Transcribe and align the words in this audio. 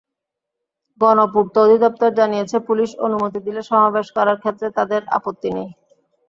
গণপূর্ত 1.01 1.53
অধিদপ্তর 1.65 2.09
জানিয়েছে, 2.19 2.57
পুলিশ 2.67 2.89
অনুমতি 3.05 3.39
দিলে 3.45 3.61
সমাবেশ 3.69 4.07
করার 4.17 4.37
ক্ষেত্রে 4.39 4.67
তাদের 4.77 5.01
আপত্তি 5.17 5.49
নেই। 5.55 5.69